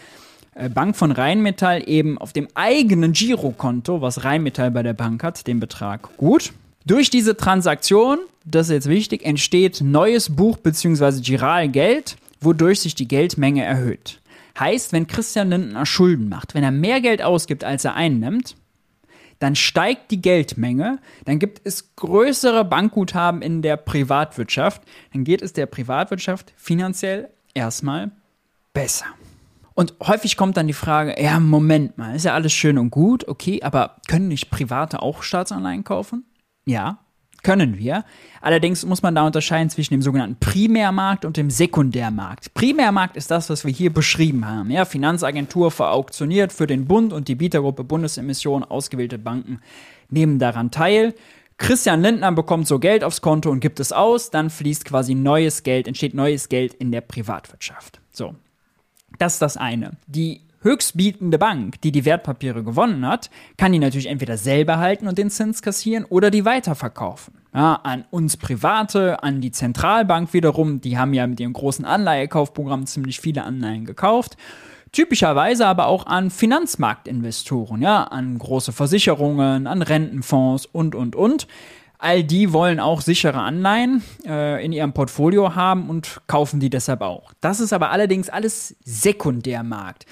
äh, 0.53 0.69
Bank 0.69 0.95
von 0.95 1.11
Rheinmetall 1.11 1.83
eben 1.87 2.17
auf 2.17 2.33
dem 2.33 2.47
eigenen 2.53 3.13
Girokonto, 3.13 4.01
was 4.01 4.23
Rheinmetall 4.23 4.71
bei 4.71 4.83
der 4.83 4.93
Bank 4.93 5.23
hat, 5.23 5.47
den 5.47 5.59
Betrag 5.59 6.15
gut. 6.17 6.53
Durch 6.85 7.09
diese 7.09 7.35
Transaktion, 7.35 8.19
das 8.45 8.67
ist 8.67 8.73
jetzt 8.73 8.89
wichtig, 8.89 9.25
entsteht 9.25 9.81
neues 9.81 10.35
Buch 10.35 10.57
bzw. 10.57 11.21
Giralgeld, 11.21 12.17
wodurch 12.39 12.81
sich 12.81 12.93
die 12.93 13.07
Geldmenge 13.07 13.63
erhöht. 13.63 14.19
Heißt, 14.57 14.93
wenn 14.93 15.07
Christian 15.07 15.49
Lindner 15.49 15.85
Schulden 15.85 16.29
macht, 16.29 16.53
wenn 16.53 16.63
er 16.63 16.71
mehr 16.71 17.01
Geld 17.01 17.21
ausgibt, 17.21 17.63
als 17.63 17.85
er 17.85 17.95
einnimmt, 17.95 18.55
dann 19.39 19.55
steigt 19.55 20.11
die 20.11 20.21
Geldmenge, 20.21 20.99
dann 21.25 21.39
gibt 21.39 21.61
es 21.65 21.95
größere 21.95 22.63
Bankguthaben 22.63 23.41
in 23.41 23.61
der 23.61 23.77
Privatwirtschaft, 23.77 24.81
dann 25.11 25.23
geht 25.23 25.41
es 25.41 25.53
der 25.53 25.65
Privatwirtschaft 25.65 26.53
finanziell 26.55 27.29
erstmal 27.53 28.11
besser. 28.73 29.07
Und 29.73 29.93
häufig 30.01 30.37
kommt 30.37 30.55
dann 30.55 30.67
die 30.67 30.73
Frage, 30.73 31.21
ja, 31.21 31.37
Moment 31.39 31.97
mal, 31.97 32.15
ist 32.15 32.23
ja 32.23 32.33
alles 32.33 32.53
schön 32.53 32.77
und 32.77 32.91
gut, 32.91 33.27
okay, 33.27 33.61
aber 33.61 33.97
können 34.07 34.29
nicht 34.29 34.49
Private 34.49 35.01
auch 35.01 35.21
Staatsanleihen 35.21 35.83
kaufen? 35.83 36.23
Ja, 36.65 36.99
können 37.45 37.77
wir. 37.77 38.03
Allerdings 38.41 38.83
muss 38.85 39.03
man 39.03 39.13
da 39.13 39.25
unterscheiden 39.25 39.69
zwischen 39.69 39.93
dem 39.93 40.01
sogenannten 40.01 40.37
Primärmarkt 40.39 41.25
und 41.25 41.37
dem 41.37 41.51
Sekundärmarkt. 41.51 42.55
Primärmarkt 42.55 43.15
ist 43.15 43.29
das, 43.29 43.51
was 43.51 43.65
wir 43.65 43.71
hier 43.71 43.93
beschrieben 43.93 44.47
haben. 44.47 44.71
Ja, 44.71 44.83
Finanzagentur 44.83 45.69
verauktioniert 45.69 46.51
für 46.51 46.65
den 46.65 46.85
Bund 46.85 47.13
und 47.13 47.27
die 47.27 47.35
Bietergruppe 47.35 47.83
Bundesemission, 47.83 48.63
ausgewählte 48.63 49.19
Banken 49.19 49.59
nehmen 50.09 50.39
daran 50.39 50.71
teil. 50.71 51.13
Christian 51.57 52.01
Lindner 52.01 52.31
bekommt 52.31 52.67
so 52.67 52.79
Geld 52.79 53.03
aufs 53.03 53.21
Konto 53.21 53.51
und 53.51 53.59
gibt 53.59 53.79
es 53.79 53.91
aus, 53.91 54.31
dann 54.31 54.49
fließt 54.49 54.83
quasi 54.83 55.13
neues 55.13 55.61
Geld, 55.61 55.87
entsteht 55.87 56.15
neues 56.15 56.49
Geld 56.49 56.73
in 56.73 56.91
der 56.91 57.01
Privatwirtschaft. 57.01 58.01
So. 58.11 58.33
Das 59.19 59.33
ist 59.33 59.41
das 59.43 59.55
eine. 59.55 59.91
Die 60.07 60.41
höchstbietende 60.65 61.37
Bank, 61.37 61.79
die 61.81 61.91
die 61.91 62.03
Wertpapiere 62.03 62.63
gewonnen 62.63 63.07
hat, 63.07 63.29
kann 63.57 63.71
die 63.71 63.79
natürlich 63.79 64.07
entweder 64.07 64.35
selber 64.35 64.79
halten 64.79 65.07
und 65.07 65.17
den 65.17 65.29
Zins 65.29 65.61
kassieren 65.61 66.03
oder 66.05 66.31
die 66.31 66.43
weiterverkaufen. 66.43 67.35
Ja, 67.53 67.75
an 67.83 68.03
uns 68.11 68.35
Private, 68.35 69.23
an 69.23 69.39
die 69.39 69.51
Zentralbank 69.51 70.33
wiederum, 70.33 70.81
die 70.81 70.97
haben 70.97 71.13
ja 71.13 71.25
mit 71.25 71.39
ihrem 71.39 71.53
großen 71.53 71.85
Anleihekaufprogramm 71.85 72.85
ziemlich 72.85 73.21
viele 73.21 73.43
Anleihen 73.43 73.85
gekauft. 73.85 74.35
Typischerweise 74.91 75.67
aber 75.67 75.87
auch 75.87 76.05
an 76.05 76.31
Finanzmarktinvestoren, 76.31 77.81
ja, 77.81 78.03
an 78.03 78.37
große 78.37 78.73
Versicherungen, 78.73 79.67
an 79.67 79.81
Rentenfonds 79.81 80.65
und, 80.65 80.95
und, 80.95 81.15
und. 81.15 81.47
All 81.97 82.23
die 82.23 82.51
wollen 82.51 82.79
auch 82.79 83.01
sichere 83.01 83.39
Anleihen 83.39 84.03
äh, 84.25 84.63
in 84.63 84.73
ihrem 84.73 84.93
Portfolio 84.93 85.55
haben 85.55 85.89
und 85.89 86.21
kaufen 86.27 86.59
die 86.59 86.69
deshalb 86.69 87.01
auch. 87.01 87.31
Das 87.39 87.59
ist 87.59 87.71
aber 87.71 87.91
allerdings 87.91 88.29
alles 88.29 88.75
Sekundärmarkt. 88.83 90.05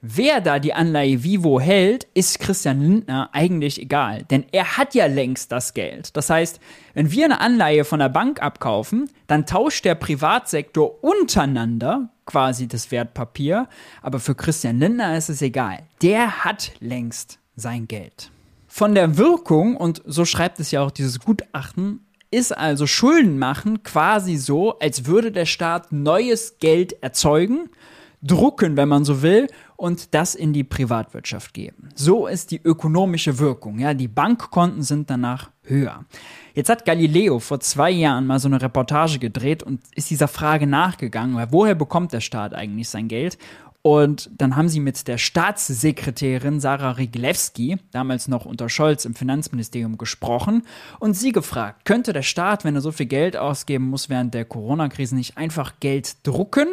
Wer 0.00 0.40
da 0.40 0.60
die 0.60 0.74
Anleihe 0.74 1.24
Vivo 1.24 1.58
hält, 1.58 2.06
ist 2.14 2.38
Christian 2.38 2.80
Lindner 2.80 3.30
eigentlich 3.32 3.82
egal, 3.82 4.22
denn 4.30 4.44
er 4.52 4.76
hat 4.76 4.94
ja 4.94 5.06
längst 5.06 5.50
das 5.50 5.74
Geld. 5.74 6.16
Das 6.16 6.30
heißt, 6.30 6.60
wenn 6.94 7.10
wir 7.10 7.24
eine 7.24 7.40
Anleihe 7.40 7.84
von 7.84 7.98
der 7.98 8.08
Bank 8.08 8.40
abkaufen, 8.40 9.10
dann 9.26 9.44
tauscht 9.44 9.84
der 9.84 9.96
Privatsektor 9.96 11.02
untereinander 11.02 12.10
quasi 12.26 12.68
das 12.68 12.92
Wertpapier, 12.92 13.68
aber 14.00 14.20
für 14.20 14.36
Christian 14.36 14.78
Lindner 14.78 15.16
ist 15.16 15.30
es 15.30 15.42
egal. 15.42 15.80
Der 16.00 16.44
hat 16.44 16.70
längst 16.78 17.40
sein 17.56 17.88
Geld. 17.88 18.30
Von 18.68 18.94
der 18.94 19.16
Wirkung, 19.16 19.76
und 19.76 20.00
so 20.06 20.24
schreibt 20.24 20.60
es 20.60 20.70
ja 20.70 20.80
auch 20.80 20.92
dieses 20.92 21.18
Gutachten, 21.18 22.06
ist 22.30 22.56
also 22.56 22.86
Schulden 22.86 23.36
machen 23.40 23.82
quasi 23.82 24.36
so, 24.36 24.78
als 24.78 25.06
würde 25.06 25.32
der 25.32 25.46
Staat 25.46 25.90
neues 25.90 26.58
Geld 26.60 27.02
erzeugen, 27.02 27.68
drucken, 28.22 28.76
wenn 28.76 28.88
man 28.88 29.04
so 29.04 29.22
will, 29.22 29.48
und 29.78 30.12
das 30.12 30.34
in 30.34 30.52
die 30.52 30.64
Privatwirtschaft 30.64 31.54
geben. 31.54 31.90
So 31.94 32.26
ist 32.26 32.50
die 32.50 32.60
ökonomische 32.60 33.38
Wirkung. 33.38 33.78
Ja, 33.78 33.94
die 33.94 34.08
Bankkonten 34.08 34.82
sind 34.82 35.08
danach 35.08 35.50
höher. 35.62 36.04
Jetzt 36.52 36.68
hat 36.68 36.84
Galileo 36.84 37.38
vor 37.38 37.60
zwei 37.60 37.92
Jahren 37.92 38.26
mal 38.26 38.40
so 38.40 38.48
eine 38.48 38.60
Reportage 38.60 39.20
gedreht 39.20 39.62
und 39.62 39.80
ist 39.94 40.10
dieser 40.10 40.26
Frage 40.26 40.66
nachgegangen, 40.66 41.46
woher 41.52 41.76
bekommt 41.76 42.12
der 42.12 42.20
Staat 42.20 42.54
eigentlich 42.54 42.88
sein 42.88 43.06
Geld? 43.06 43.38
Und 43.82 44.30
dann 44.36 44.56
haben 44.56 44.68
sie 44.68 44.80
mit 44.80 45.06
der 45.06 45.18
Staatssekretärin 45.18 46.60
Sarah 46.60 46.92
Riglewski, 46.92 47.78
damals 47.92 48.26
noch 48.26 48.44
unter 48.44 48.68
Scholz 48.68 49.04
im 49.04 49.14
Finanzministerium, 49.14 49.98
gesprochen 49.98 50.64
und 50.98 51.14
sie 51.14 51.32
gefragt, 51.32 51.84
könnte 51.84 52.12
der 52.12 52.22
Staat, 52.22 52.64
wenn 52.64 52.74
er 52.74 52.80
so 52.80 52.90
viel 52.90 53.06
Geld 53.06 53.36
ausgeben 53.36 53.88
muss 53.88 54.08
während 54.08 54.34
der 54.34 54.44
Corona-Krise, 54.44 55.14
nicht 55.14 55.36
einfach 55.36 55.74
Geld 55.80 56.16
drucken? 56.26 56.68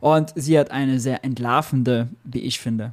Und 0.00 0.32
sie 0.34 0.58
hat 0.58 0.70
eine 0.70 0.98
sehr 0.98 1.24
entlarvende, 1.24 2.08
wie 2.24 2.40
ich 2.40 2.58
finde, 2.58 2.92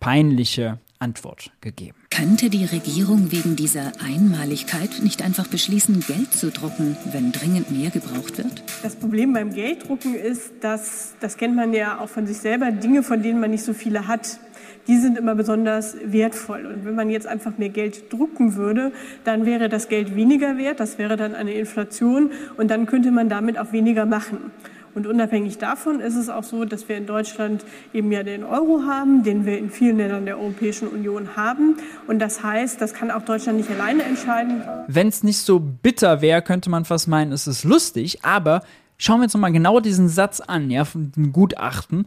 peinliche 0.00 0.78
Antwort 1.04 1.52
gegeben. 1.60 1.98
Könnte 2.10 2.48
die 2.48 2.64
Regierung 2.64 3.30
wegen 3.30 3.56
dieser 3.56 3.92
Einmaligkeit 4.02 5.02
nicht 5.02 5.22
einfach 5.22 5.46
beschließen, 5.46 6.00
Geld 6.00 6.32
zu 6.32 6.50
drucken, 6.50 6.96
wenn 7.12 7.30
dringend 7.30 7.70
mehr 7.70 7.90
gebraucht 7.90 8.38
wird? 8.38 8.62
Das 8.82 8.96
Problem 8.96 9.34
beim 9.34 9.52
Gelddrucken 9.52 10.14
ist, 10.14 10.52
dass, 10.62 11.14
das 11.20 11.36
kennt 11.36 11.56
man 11.56 11.74
ja 11.74 11.98
auch 11.98 12.08
von 12.08 12.26
sich 12.26 12.38
selber, 12.38 12.70
Dinge, 12.70 13.02
von 13.02 13.22
denen 13.22 13.38
man 13.38 13.50
nicht 13.50 13.64
so 13.64 13.74
viele 13.74 14.08
hat, 14.08 14.40
die 14.88 14.96
sind 14.96 15.18
immer 15.18 15.34
besonders 15.34 15.96
wertvoll. 16.02 16.64
Und 16.64 16.86
wenn 16.86 16.94
man 16.94 17.10
jetzt 17.10 17.26
einfach 17.26 17.58
mehr 17.58 17.68
Geld 17.68 18.10
drucken 18.10 18.54
würde, 18.54 18.92
dann 19.24 19.44
wäre 19.44 19.68
das 19.68 19.88
Geld 19.88 20.16
weniger 20.16 20.56
wert, 20.56 20.80
das 20.80 20.96
wäre 20.96 21.16
dann 21.16 21.34
eine 21.34 21.52
Inflation 21.52 22.30
und 22.56 22.70
dann 22.70 22.86
könnte 22.86 23.10
man 23.10 23.28
damit 23.28 23.58
auch 23.58 23.72
weniger 23.72 24.06
machen. 24.06 24.52
Und 24.94 25.06
unabhängig 25.06 25.58
davon 25.58 26.00
ist 26.00 26.14
es 26.14 26.28
auch 26.28 26.44
so, 26.44 26.64
dass 26.64 26.88
wir 26.88 26.96
in 26.96 27.06
Deutschland 27.06 27.64
eben 27.92 28.12
ja 28.12 28.22
den 28.22 28.44
Euro 28.44 28.82
haben, 28.86 29.22
den 29.24 29.44
wir 29.44 29.58
in 29.58 29.70
vielen 29.70 29.96
Ländern 29.96 30.24
der 30.24 30.38
Europäischen 30.38 30.88
Union 30.88 31.36
haben. 31.36 31.76
Und 32.06 32.20
das 32.20 32.42
heißt, 32.42 32.80
das 32.80 32.94
kann 32.94 33.10
auch 33.10 33.22
Deutschland 33.22 33.58
nicht 33.58 33.70
alleine 33.70 34.04
entscheiden. 34.04 34.62
Wenn 34.86 35.08
es 35.08 35.22
nicht 35.22 35.38
so 35.38 35.58
bitter 35.58 36.20
wäre, 36.20 36.42
könnte 36.42 36.70
man 36.70 36.84
fast 36.84 37.08
meinen, 37.08 37.32
es 37.32 37.46
ist 37.46 37.64
lustig, 37.64 38.24
aber 38.24 38.62
schauen 38.96 39.18
wir 39.18 39.24
uns 39.24 39.34
nochmal 39.34 39.52
genau 39.52 39.80
diesen 39.80 40.08
Satz 40.08 40.40
an, 40.40 40.70
ja, 40.70 40.84
von 40.84 41.10
dem 41.12 41.32
Gutachten. 41.32 42.06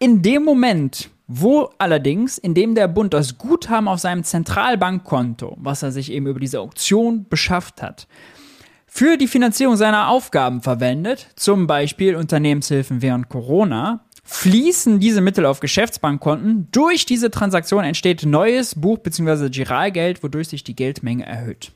In 0.00 0.22
dem 0.22 0.44
Moment, 0.44 1.10
wo 1.26 1.70
allerdings, 1.78 2.36
indem 2.36 2.74
der 2.74 2.88
Bund 2.88 3.14
das 3.14 3.38
Guthaben 3.38 3.88
auf 3.88 4.00
seinem 4.00 4.24
Zentralbankkonto, 4.24 5.56
was 5.60 5.82
er 5.82 5.92
sich 5.92 6.10
eben 6.10 6.26
über 6.26 6.40
diese 6.40 6.60
Auktion 6.60 7.26
beschafft 7.28 7.80
hat, 7.80 8.06
für 8.96 9.16
die 9.16 9.26
Finanzierung 9.26 9.74
seiner 9.74 10.08
Aufgaben 10.08 10.62
verwendet, 10.62 11.26
zum 11.34 11.66
Beispiel 11.66 12.14
Unternehmenshilfen 12.14 13.02
während 13.02 13.28
Corona, 13.28 14.04
fließen 14.22 15.00
diese 15.00 15.20
Mittel 15.20 15.46
auf 15.46 15.58
Geschäftsbankkonten. 15.58 16.68
Durch 16.70 17.04
diese 17.04 17.32
Transaktion 17.32 17.82
entsteht 17.82 18.24
neues 18.24 18.76
Buch- 18.76 19.00
bzw. 19.00 19.48
Giralgeld, 19.48 20.22
wodurch 20.22 20.46
sich 20.46 20.62
die 20.62 20.76
Geldmenge 20.76 21.26
erhöht. 21.26 21.72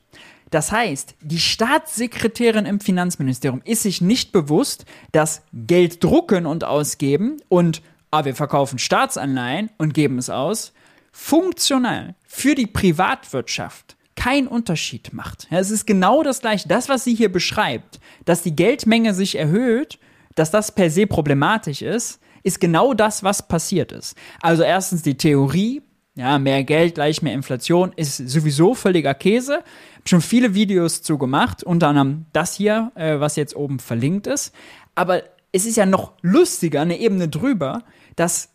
Das 0.49 0.71
heißt, 0.71 1.15
die 1.19 1.39
Staatssekretärin 1.39 2.65
im 2.65 2.79
Finanzministerium 2.79 3.61
ist 3.65 3.83
sich 3.83 3.99
nicht 3.99 4.31
bewusst, 4.31 4.85
dass 5.11 5.41
Geld 5.51 6.01
drucken 6.01 6.45
und 6.45 6.63
ausgeben 6.63 7.41
und 7.49 7.81
ah, 8.11 8.23
wir 8.23 8.33
verkaufen 8.33 8.79
Staatsanleihen 8.79 9.71
und 9.77 9.93
geben 9.93 10.19
es 10.19 10.29
aus, 10.29 10.71
funktional 11.11 12.15
für 12.25 12.55
die 12.55 12.67
Privatwirtschaft 12.67 13.97
keinen 14.19 14.47
Unterschied 14.47 15.13
macht. 15.13 15.47
Ja, 15.49 15.59
es 15.59 15.71
ist 15.71 15.87
genau 15.87 16.23
das 16.23 16.41
gleiche. 16.41 16.67
Das, 16.67 16.89
was 16.89 17.05
sie 17.05 17.15
hier 17.15 17.31
beschreibt, 17.31 18.01
dass 18.25 18.43
die 18.43 18.53
Geldmenge 18.53 19.13
sich 19.13 19.37
erhöht, 19.37 19.97
dass 20.35 20.51
das 20.51 20.75
per 20.75 20.89
se 20.89 21.07
problematisch 21.07 21.81
ist, 21.81 22.19
ist 22.43 22.59
genau 22.59 22.93
das, 22.93 23.23
was 23.23 23.47
passiert 23.47 23.93
ist. 23.93 24.17
Also 24.41 24.63
erstens 24.63 25.03
die 25.03 25.15
Theorie, 25.15 25.81
ja, 26.15 26.37
mehr 26.37 26.65
Geld 26.65 26.95
gleich 26.95 27.21
mehr 27.21 27.33
Inflation 27.33 27.93
ist 27.95 28.17
sowieso 28.17 28.73
völliger 28.73 29.13
Käse. 29.13 29.63
Hab 29.95 30.09
schon 30.09 30.21
viele 30.21 30.53
Videos 30.53 31.01
zu 31.01 31.17
gemacht, 31.17 31.63
unter 31.63 31.87
anderem 31.87 32.25
das 32.33 32.55
hier, 32.55 32.91
äh, 32.95 33.21
was 33.21 33.37
jetzt 33.37 33.55
oben 33.55 33.79
verlinkt 33.79 34.27
ist. 34.27 34.53
Aber 34.95 35.23
es 35.53 35.65
ist 35.65 35.77
ja 35.77 35.85
noch 35.85 36.11
lustiger, 36.21 36.81
eine 36.81 36.99
Ebene 36.99 37.29
drüber, 37.29 37.83
dass 38.17 38.49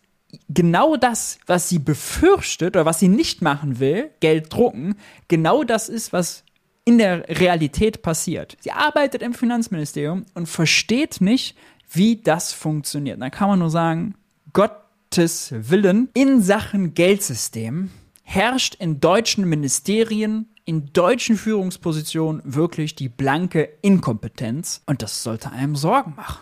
genau 0.49 0.97
das, 0.97 1.39
was 1.47 1.69
sie 1.69 1.79
befürchtet 1.79 2.77
oder 2.77 2.87
was 2.87 3.01
sie 3.01 3.09
nicht 3.09 3.43
machen 3.43 3.81
will, 3.81 4.11
Geld 4.21 4.53
drucken, 4.53 4.97
genau 5.29 5.65
das 5.65 5.89
ist, 5.89 6.13
was 6.13 6.45
in 6.85 6.99
der 6.99 7.29
Realität 7.29 8.03
passiert. 8.03 8.57
Sie 8.61 8.71
arbeitet 8.71 9.23
im 9.23 9.35
Finanzministerium 9.35 10.27
und 10.35 10.47
versteht 10.47 11.21
nicht, 11.21 11.57
wie 11.91 12.17
das 12.17 12.53
funktioniert. 12.53 13.21
Da 13.21 13.31
kann 13.31 13.49
man 13.49 13.59
nur 13.59 13.71
sagen, 13.71 14.15
Gottes 14.53 15.53
Willen 15.57 16.09
in 16.15 16.43
Sachen 16.43 16.95
Geldsystem 16.95 17.91
herrscht 18.23 18.75
in 18.77 19.01
deutschen 19.01 19.49
Ministerien, 19.49 20.49
in 20.65 20.93
deutschen 20.93 21.37
Führungspositionen 21.37 22.43
wirklich 22.45 22.95
die 22.95 23.09
blanke 23.09 23.69
Inkompetenz 23.83 24.83
und 24.87 25.03
das 25.03 25.23
sollte 25.23 25.51
einem 25.51 25.77
Sorgen 25.77 26.15
machen. 26.17 26.41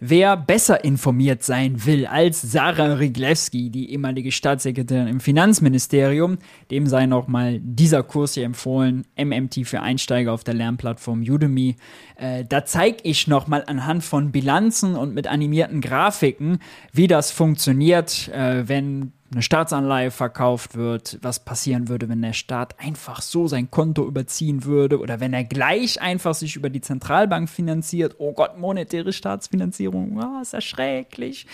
Wer 0.00 0.36
besser 0.36 0.84
informiert 0.84 1.42
sein 1.42 1.84
will 1.84 2.06
als 2.06 2.40
Sarah 2.40 2.94
Riglewski, 2.94 3.70
die 3.70 3.90
ehemalige 3.90 4.30
Staatssekretärin 4.30 5.08
im 5.08 5.20
Finanzministerium, 5.20 6.38
dem 6.70 6.86
sei 6.86 7.06
nochmal 7.06 7.58
dieser 7.60 8.04
Kurs 8.04 8.34
hier 8.34 8.44
empfohlen, 8.44 9.06
MMT 9.16 9.66
für 9.66 9.80
Einsteiger 9.80 10.32
auf 10.32 10.44
der 10.44 10.54
Lernplattform 10.54 11.22
Udemy. 11.22 11.76
Äh, 12.16 12.44
da 12.48 12.64
zeige 12.64 12.98
ich 13.02 13.26
nochmal 13.26 13.64
anhand 13.66 14.04
von 14.04 14.30
Bilanzen 14.30 14.94
und 14.94 15.14
mit 15.14 15.26
animierten 15.26 15.80
Grafiken, 15.80 16.58
wie 16.92 17.08
das 17.08 17.32
funktioniert, 17.32 18.28
äh, 18.28 18.68
wenn 18.68 19.12
eine 19.30 19.42
Staatsanleihe 19.42 20.10
verkauft 20.10 20.74
wird, 20.74 21.18
was 21.20 21.44
passieren 21.44 21.88
würde, 21.88 22.08
wenn 22.08 22.22
der 22.22 22.32
Staat 22.32 22.80
einfach 22.80 23.20
so 23.20 23.46
sein 23.46 23.70
Konto 23.70 24.06
überziehen 24.06 24.64
würde 24.64 24.98
oder 24.98 25.20
wenn 25.20 25.34
er 25.34 25.44
gleich 25.44 26.00
einfach 26.00 26.34
sich 26.34 26.56
über 26.56 26.70
die 26.70 26.80
Zentralbank 26.80 27.50
finanziert. 27.50 28.16
Oh 28.18 28.32
Gott, 28.32 28.58
monetäre 28.58 29.12
Staatsfinanzierung, 29.12 30.18
oh, 30.18 30.40
ist 30.40 30.54
erschrecklich. 30.54 31.46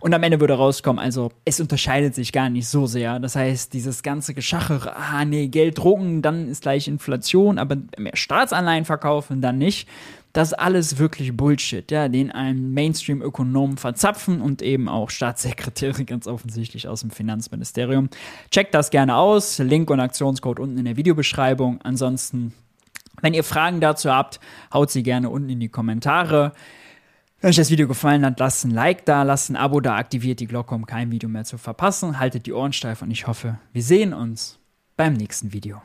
Und 0.00 0.12
am 0.12 0.22
Ende 0.22 0.40
würde 0.40 0.54
rauskommen, 0.54 1.02
also 1.02 1.32
es 1.46 1.58
unterscheidet 1.58 2.14
sich 2.14 2.32
gar 2.32 2.50
nicht 2.50 2.68
so 2.68 2.86
sehr. 2.86 3.18
Das 3.18 3.34
heißt, 3.34 3.72
dieses 3.72 4.02
ganze 4.02 4.34
Geschachere, 4.34 4.94
ah 4.96 5.24
nee, 5.24 5.48
Geld 5.48 5.78
drucken, 5.78 6.20
dann 6.20 6.48
ist 6.48 6.62
gleich 6.62 6.86
Inflation, 6.86 7.58
aber 7.58 7.76
mehr 7.96 8.16
Staatsanleihen 8.16 8.84
verkaufen, 8.84 9.40
dann 9.40 9.56
nicht 9.56 9.88
das 10.32 10.54
alles 10.54 10.98
wirklich 10.98 11.36
Bullshit, 11.36 11.90
ja, 11.90 12.08
den 12.08 12.30
einen 12.30 12.72
Mainstream-Ökonomen 12.72 13.76
verzapfen 13.76 14.40
und 14.40 14.62
eben 14.62 14.88
auch 14.88 15.10
Staatssekretäre 15.10 16.04
ganz 16.06 16.26
offensichtlich 16.26 16.88
aus 16.88 17.00
dem 17.00 17.10
Finanzministerium. 17.10 18.08
Checkt 18.50 18.74
das 18.74 18.90
gerne 18.90 19.16
aus. 19.16 19.58
Link 19.58 19.90
und 19.90 20.00
Aktionscode 20.00 20.60
unten 20.60 20.78
in 20.78 20.86
der 20.86 20.96
Videobeschreibung. 20.96 21.80
Ansonsten, 21.82 22.54
wenn 23.20 23.34
ihr 23.34 23.44
Fragen 23.44 23.80
dazu 23.80 24.10
habt, 24.10 24.40
haut 24.72 24.90
sie 24.90 25.02
gerne 25.02 25.28
unten 25.28 25.50
in 25.50 25.60
die 25.60 25.68
Kommentare. 25.68 26.52
Wenn 27.40 27.50
euch 27.50 27.56
das 27.56 27.70
Video 27.70 27.88
gefallen 27.88 28.24
hat, 28.24 28.38
lasst 28.38 28.64
ein 28.64 28.70
Like 28.70 29.04
da, 29.04 29.24
lasst 29.24 29.50
ein 29.50 29.56
Abo 29.56 29.80
da, 29.80 29.96
aktiviert 29.96 30.40
die 30.40 30.46
Glocke, 30.46 30.74
um 30.74 30.86
kein 30.86 31.10
Video 31.10 31.28
mehr 31.28 31.44
zu 31.44 31.58
verpassen. 31.58 32.18
Haltet 32.18 32.46
die 32.46 32.52
Ohren 32.52 32.72
steif 32.72 33.02
und 33.02 33.10
ich 33.10 33.26
hoffe, 33.26 33.58
wir 33.72 33.82
sehen 33.82 34.14
uns 34.14 34.58
beim 34.96 35.14
nächsten 35.14 35.52
Video. 35.52 35.82